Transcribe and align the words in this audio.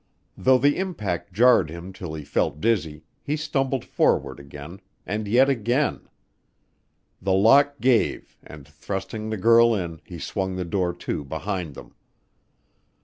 Though 0.35 0.57
the 0.57 0.77
impact 0.79 1.31
jarred 1.31 1.69
him 1.69 1.93
till 1.93 2.15
he 2.15 2.23
felt 2.25 2.59
dizzy, 2.59 3.03
he 3.21 3.35
stumbled 3.37 3.85
forward 3.85 4.39
again; 4.39 4.81
and 5.05 5.27
yet 5.27 5.47
again. 5.47 6.09
The 7.21 7.33
lock 7.33 7.75
gave 7.79 8.35
and, 8.41 8.67
thrusting 8.67 9.29
the 9.29 9.37
girl 9.37 9.75
in, 9.75 10.01
he 10.03 10.17
swung 10.17 10.55
the 10.55 10.65
door 10.65 10.91
to 10.91 11.23
behind 11.23 11.75
them. 11.75 11.93